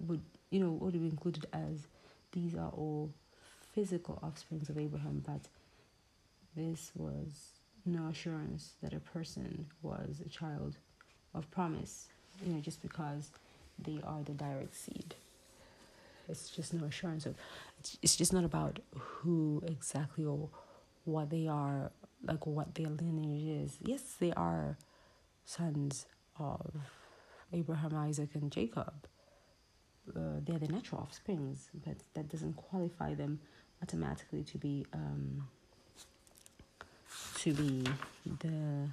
[0.07, 1.87] would you know would be included as
[2.33, 3.11] these are all
[3.75, 5.41] physical offsprings of Abraham, but
[6.57, 7.53] this was
[7.87, 10.77] no assurance that a person was a child
[11.35, 12.09] of promise,
[12.45, 13.31] you know, just because
[13.79, 15.15] they are the direct seed.
[16.29, 17.35] It's just no assurance of,
[18.03, 20.51] it's, just not about who exactly or
[21.05, 21.91] what they are,
[22.23, 23.79] like what their lineage is.
[23.81, 24.77] Yes, they are
[25.45, 26.07] sons
[26.39, 26.75] of
[27.53, 29.07] Abraham, Isaac, and Jacob.
[30.15, 33.41] Uh, they're the natural offsprings, but that doesn't qualify them
[33.83, 35.47] automatically to be um,
[37.37, 37.85] to be
[38.41, 38.89] the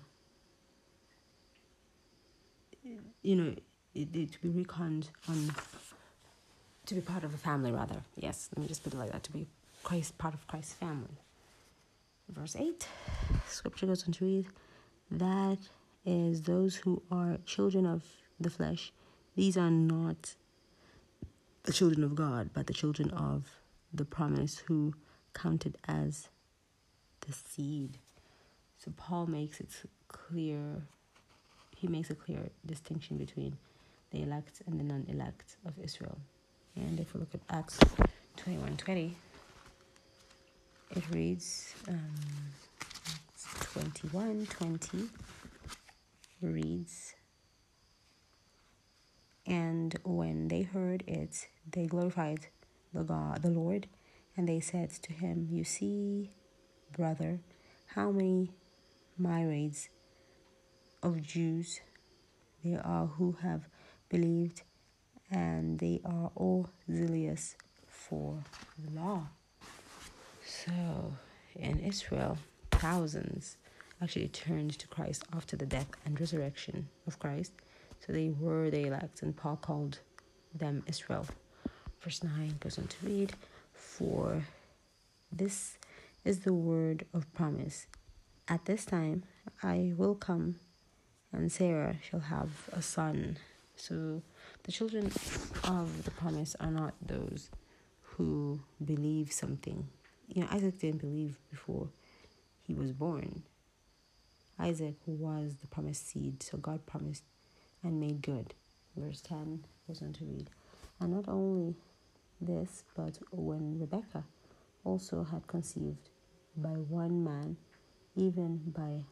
[3.23, 3.53] you know
[3.93, 5.51] it, it, to be reckoned on
[6.87, 7.97] to be part of a family rather.
[8.15, 9.47] Yes let me just put it like that to be
[9.83, 11.17] christ part of christ's family.
[12.29, 12.87] Verse 8
[13.47, 14.47] scripture goes on to read
[15.11, 15.59] that
[16.05, 18.03] is those who are children of
[18.39, 18.91] the flesh.
[19.35, 20.35] These are not
[21.63, 23.49] the children of god but the children of
[23.93, 24.93] the promise who
[25.33, 26.29] counted as
[27.21, 27.97] the seed.
[28.77, 29.69] So Paul makes it
[30.07, 30.83] clear,
[31.75, 33.57] he makes a clear distinction between
[34.11, 36.17] the elect and the non elect of Israel.
[36.75, 37.79] And if we look at Acts
[38.37, 39.15] 21 20,
[40.95, 42.15] it reads um,
[43.73, 45.09] 21 20
[46.41, 47.15] reads,
[49.47, 52.47] And when they heard it, they glorified
[52.93, 53.87] the God, the Lord,
[54.35, 56.31] and they said to him, You see,
[56.95, 57.39] brother,
[57.87, 58.51] how many
[59.17, 59.89] myriads
[61.01, 61.81] of Jews
[62.63, 63.67] there are who have
[64.09, 64.63] believed,
[65.31, 67.55] and they are all zealous
[67.87, 68.37] for
[68.77, 69.27] the law.
[70.45, 71.13] So,
[71.55, 72.37] in Israel,
[72.71, 73.57] thousands
[74.01, 77.53] actually turned to Christ after the death and resurrection of Christ.
[78.05, 79.99] So they were the elect, and Paul called
[80.53, 81.25] them Israel.
[82.01, 83.33] Verse 9 goes on to read,
[83.73, 84.43] For
[85.31, 85.77] this
[86.23, 87.87] is the word of promise.
[88.47, 89.23] At this time
[89.63, 90.59] I will come,
[91.31, 93.37] and Sarah shall have a son.
[93.75, 94.21] So
[94.65, 95.11] the children
[95.65, 97.51] of the promise are not those
[98.01, 99.87] who believe something.
[100.27, 101.89] You know, Isaac didn't believe before
[102.63, 103.43] he was born.
[104.57, 107.23] Isaac was the promised seed, so God promised
[107.83, 108.55] and made good.
[108.97, 110.49] Verse 10 goes on to read.
[110.99, 111.75] And not only
[112.41, 114.23] this, but when Rebekah
[114.83, 116.09] also had conceived
[116.57, 117.57] by one man,
[118.15, 119.03] even by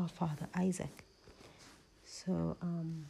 [0.00, 1.04] our father Isaac.
[2.04, 3.06] So, um,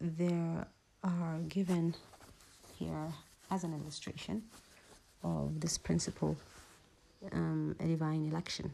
[0.00, 0.66] there
[1.04, 1.94] are given
[2.78, 3.12] here
[3.50, 4.42] as an illustration
[5.22, 6.36] of this principle
[7.32, 8.72] um, a divine election.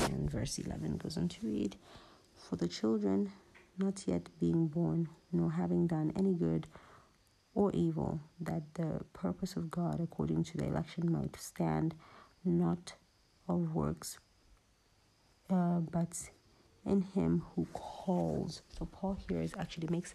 [0.00, 1.76] And verse 11 goes on to read
[2.48, 3.32] For the children
[3.78, 6.66] not yet being born, nor having done any good
[7.54, 11.94] or evil, that the purpose of God according to the election might stand,
[12.44, 12.94] not
[13.48, 14.18] of works,
[15.50, 16.30] uh, but
[16.86, 18.62] in Him who calls.
[18.78, 20.12] So, Paul here is actually makes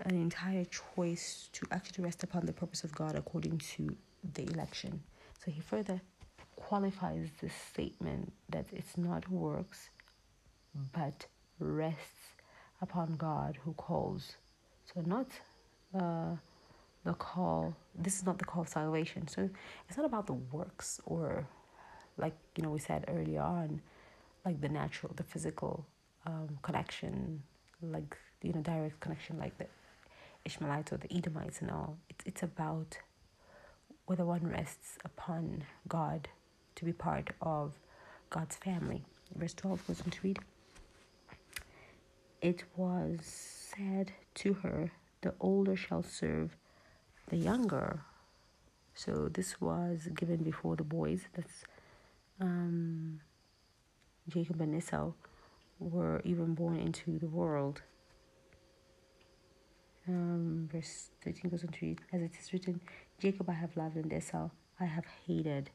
[0.00, 3.96] an entire choice to actually rest upon the purpose of God according to
[4.34, 5.02] the election.
[5.44, 6.00] So, he further
[6.56, 9.90] qualifies this statement that it's not works,
[10.92, 11.26] but
[11.58, 12.34] rests
[12.80, 14.36] upon God who calls.
[14.92, 15.28] So, not
[15.94, 16.36] uh,
[17.04, 19.26] the call, this is not the call of salvation.
[19.28, 19.48] So,
[19.88, 21.46] it's not about the works or,
[22.18, 23.80] like, you know, we said earlier on,
[24.44, 25.86] like the natural, the physical
[26.26, 27.42] um, connection,
[27.80, 29.66] like, you know, direct connection, like the
[30.44, 31.96] Ishmaelites or the Edomites and all.
[32.10, 32.98] It's, it's about
[34.06, 36.28] whether one rests upon God
[36.74, 37.74] to be part of
[38.30, 39.04] God's family.
[39.34, 40.38] Verse 12 goes on to read
[42.40, 43.20] It was
[43.76, 44.90] said to her,
[45.20, 46.56] The older shall serve
[47.28, 48.00] the younger.
[48.94, 51.22] So this was given before the boys.
[51.34, 51.64] That's
[52.40, 53.20] um,
[54.28, 55.12] Jacob and Esau
[55.78, 57.82] were even born into the world.
[60.08, 62.80] Um, verse 13 goes on to read, As it is written,
[63.18, 64.50] Jacob I have loved and Esau
[64.80, 65.70] I have hated.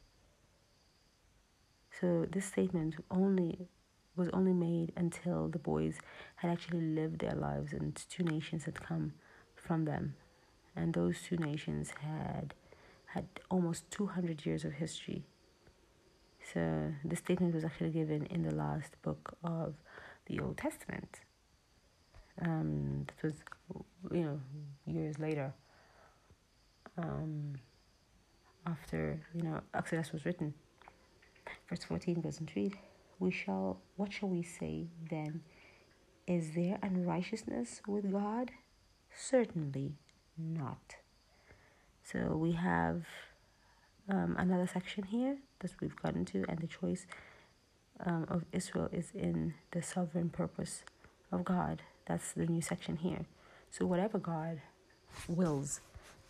[2.00, 3.68] So this statement only
[4.16, 5.98] was only made until the boys
[6.36, 9.12] had actually lived their lives and two nations had come
[9.54, 10.14] from them.
[10.74, 12.54] And those two nations had
[13.06, 15.24] had almost 200 years of history.
[16.52, 19.74] So the statement was actually given in the last book of
[20.26, 21.20] the Old Testament.
[22.40, 23.34] Um, that was,
[24.12, 24.40] you know,
[24.86, 25.52] years later.
[26.96, 27.54] Um,
[28.66, 30.54] after you know Exodus was written.
[31.68, 32.76] Verse 14 goes to read,
[33.18, 35.42] We shall, what shall we say then?
[36.26, 38.50] Is there unrighteousness with God?
[39.14, 39.94] Certainly
[40.36, 40.96] not.
[42.02, 43.04] So we have
[44.08, 47.06] um, another section here that we've gotten to, and the choice
[48.04, 50.82] um, of Israel is in the sovereign purpose
[51.32, 51.82] of God.
[52.06, 53.26] That's the new section here.
[53.70, 54.60] So whatever God
[55.26, 55.80] wills,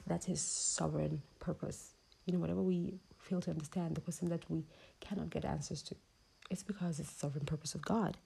[0.07, 1.95] that's his sovereign purpose.
[2.27, 4.65] You know, whatever we fail to understand, the question that we
[5.01, 5.95] cannot get answers to,
[6.51, 8.17] it's because it's the sovereign purpose of God.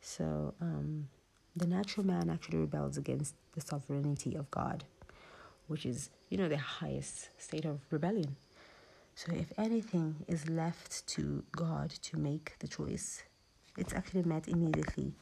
[0.00, 1.08] So um,
[1.54, 4.84] the natural man actually rebels against the sovereignty of God,
[5.72, 8.36] which is, you know, the highest state of rebellion.
[9.14, 13.22] So if anything is left to God to make the choice,
[13.78, 15.12] it's actually met immediately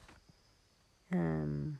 [1.13, 1.79] um,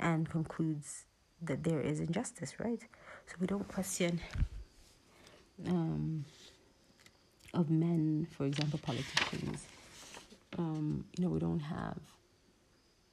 [0.00, 1.04] and concludes
[1.42, 2.82] that there is injustice, right?
[3.26, 4.20] So we don't question
[5.68, 6.24] um,
[7.54, 9.66] of men, for example, politicians.
[10.58, 11.98] Um, you know, we don't have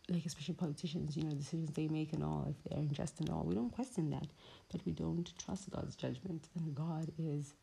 [0.09, 3.43] like especially politicians, you know, decisions they make and all, if they're unjust and all,
[3.43, 4.27] we don't question that.
[4.71, 6.47] But we don't trust God's judgment.
[6.55, 7.53] And God is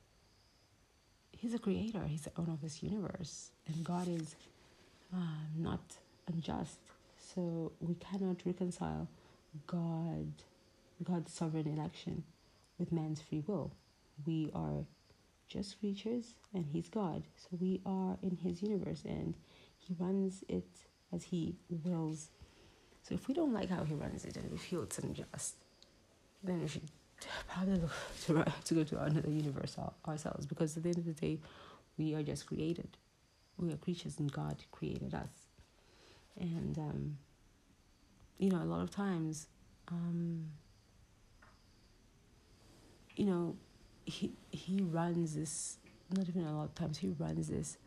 [1.33, 3.51] He's a creator, He's the owner of this universe.
[3.67, 4.37] And God is
[5.15, 5.19] uh,
[5.57, 5.83] not
[6.33, 6.79] unjust.
[7.19, 9.09] So we cannot reconcile
[9.67, 10.33] God
[11.03, 12.23] God's sovereign election
[12.79, 13.73] with man's free will.
[14.27, 14.85] We are
[15.49, 17.25] just creatures and he's God.
[17.37, 19.35] So we are in his universe and
[19.79, 20.69] he runs it
[21.15, 22.31] as he wills.
[23.03, 25.57] So if we don't like how he runs it and we feel it's unjust,
[26.43, 26.91] then we should
[27.49, 27.81] probably
[28.27, 31.39] to, to go to another universe ourselves because at the end of the day,
[31.97, 32.97] we are just created.
[33.57, 35.31] We are creatures and God created us.
[36.39, 37.19] And, um,
[38.39, 39.47] you know, a lot of times,
[39.89, 40.47] um,
[43.15, 43.57] you know,
[44.05, 45.79] he he runs this.
[46.11, 47.79] Not even a lot of times he runs this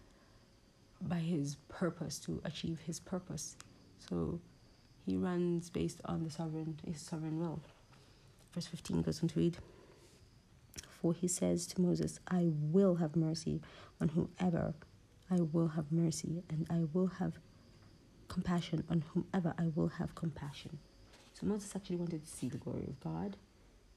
[1.01, 3.55] by his purpose to achieve his purpose.
[4.09, 4.39] So
[5.05, 7.61] he runs based on the sovereign his sovereign will.
[8.53, 9.57] Verse 15 goes on to read.
[10.89, 13.61] For he says to Moses, I will have mercy
[14.01, 14.73] on whomever
[15.29, 17.37] I will have mercy, and I will have
[18.29, 20.79] compassion on whomever I will have compassion.
[21.33, 23.35] So Moses actually wanted to see the glory of God,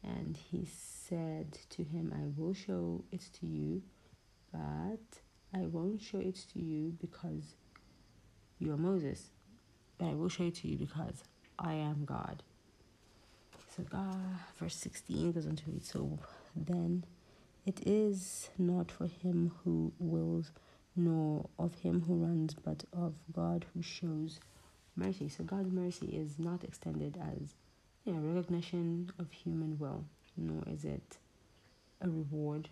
[0.02, 3.82] and he said to him, I will show it to you,
[4.52, 5.20] but
[5.54, 7.54] I won't show it to you because
[8.58, 9.30] you are Moses,
[9.98, 11.24] but I will show it to you because
[11.58, 12.42] I am God.
[13.76, 14.16] So God,
[14.56, 16.18] verse 16 goes on to read, so
[16.54, 17.04] then
[17.66, 20.52] it is not for him who wills,
[20.96, 24.40] nor of him who runs, but of God who shows
[24.96, 25.28] mercy.
[25.28, 27.54] So God's mercy is not extended as
[28.04, 30.04] you know, recognition of human will,
[30.36, 31.18] nor is it
[32.00, 32.68] a reward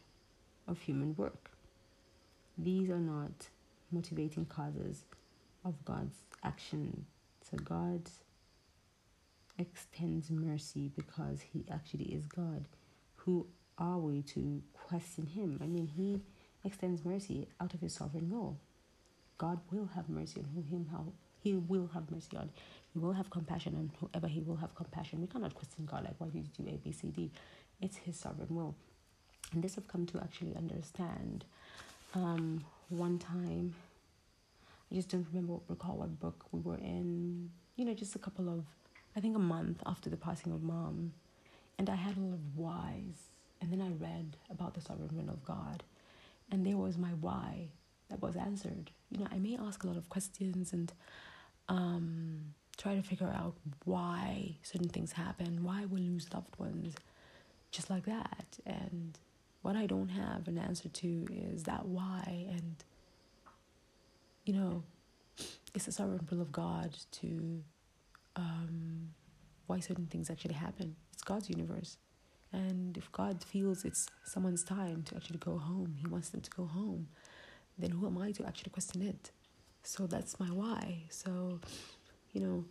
[0.67, 1.51] of human work.
[2.59, 3.49] These are not
[3.91, 5.05] motivating causes
[5.65, 7.07] of God's action.
[7.49, 8.03] So God
[9.59, 12.67] extends mercy because he actually is God.
[13.17, 13.47] Who
[13.79, 15.59] are we to question him?
[15.63, 16.21] I mean, he
[16.65, 18.59] extends mercy out of his sovereign will.
[19.37, 22.51] God will have mercy on him how he will have mercy on.
[22.93, 25.21] He will have compassion on whoever he will have compassion.
[25.21, 27.31] We cannot question God like why did you do A, B, C, D?
[27.81, 28.75] It's his sovereign will.
[29.53, 31.45] And this I've come to actually understand.
[32.15, 33.75] Um, one time
[34.91, 38.49] I just don't remember recall what book we were in, you know, just a couple
[38.49, 38.65] of
[39.17, 41.13] I think a month after the passing of mom.
[41.79, 43.29] And I had a lot of whys
[43.61, 45.83] and then I read about the sovereign will of God,
[46.51, 47.69] and there was my why
[48.09, 48.91] that was answered.
[49.11, 50.93] You know, I may ask a lot of questions and
[51.69, 53.55] um, try to figure out
[53.85, 56.95] why certain things happen, why we lose loved ones,
[57.71, 58.59] just like that.
[58.65, 59.19] And
[59.63, 62.47] what I don't have an answer to is that why.
[62.51, 62.77] And,
[64.45, 64.83] you know,
[65.75, 67.63] it's the sovereign will of God to
[68.37, 69.11] um,
[69.67, 70.97] why certain things actually happen.
[71.13, 71.99] It's God's universe.
[72.53, 76.51] And if God feels it's someone's time to actually go home, He wants them to
[76.51, 77.09] go home,
[77.79, 79.31] then who am I to actually question it?
[79.83, 81.03] So that's my why.
[81.11, 81.61] So,
[82.33, 82.65] you know,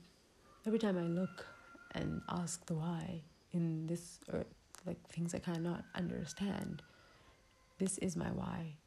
[0.65, 1.45] every time I look
[1.93, 3.21] and ask the why
[3.51, 4.56] in this earth,
[4.87, 6.81] like things I cannot understand,
[7.77, 8.77] this is my why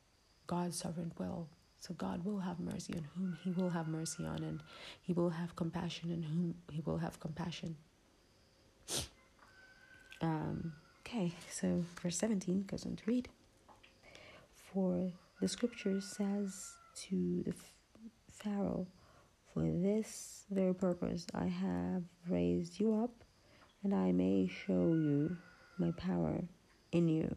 [0.46, 1.48] God's sovereign will.
[1.78, 4.62] So God will have mercy on whom He will have mercy on, and
[5.00, 7.76] He will have compassion on whom He will have compassion.
[10.22, 13.30] Um, okay, so verse 17 goes on to read.
[14.52, 16.74] For the scripture says
[17.08, 17.54] to the
[18.30, 18.86] Pharaoh,
[19.54, 23.24] For this very purpose I have raised you up,
[23.82, 25.38] and I may show you
[25.80, 26.42] my power
[26.92, 27.34] in you,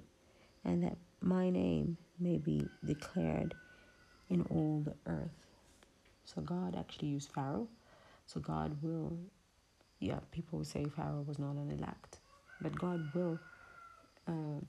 [0.66, 3.56] and that my name may be declared
[4.30, 5.32] in all the earth.
[6.26, 7.68] So God actually used Pharaoh.
[8.28, 9.18] So God will,
[10.00, 12.20] yeah, people say Pharaoh was not an elect
[12.64, 13.40] but God will,
[14.28, 14.62] uh,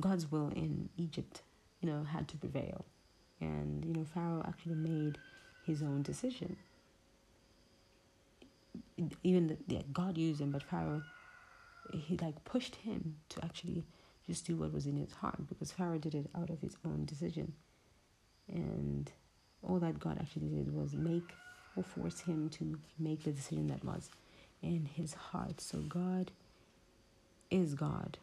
[0.00, 1.42] God's will in Egypt,
[1.80, 2.84] you know, had to prevail,
[3.40, 5.18] and you know Pharaoh actually made
[5.62, 6.56] his own decision.
[9.22, 11.02] Even the, yeah, God used him, but Pharaoh,
[11.92, 13.84] he like pushed him to actually
[14.26, 17.04] just do what was in his heart because Pharaoh did it out of his own
[17.04, 17.52] decision,
[18.48, 19.10] and
[19.62, 21.32] all that God actually did was make
[21.76, 24.10] or force him to make the decision that was
[24.62, 25.60] in his heart.
[25.60, 26.30] So God
[27.50, 28.18] is God.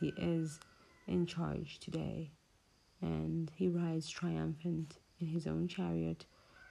[0.00, 0.60] He is
[1.06, 2.30] in charge today,
[3.00, 6.26] and he rides triumphant in his own chariot.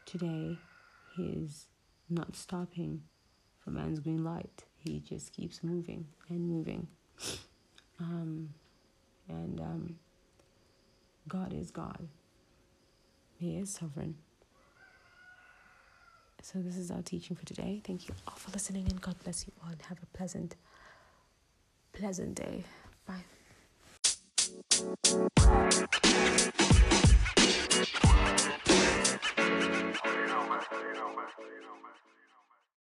[0.05, 0.57] Today,
[1.15, 1.67] he is
[2.09, 3.03] not stopping
[3.59, 4.63] for man's green light.
[4.87, 6.87] He just keeps moving and moving.
[7.99, 8.53] Um,
[9.27, 9.95] and um,
[11.27, 12.07] God is God.
[13.37, 14.15] He is sovereign.
[16.41, 17.81] So, this is our teaching for today.
[17.83, 20.55] Thank you all for listening, and God bless you all, and have a pleasant
[21.91, 22.63] pleasant day.
[23.05, 23.25] Bye.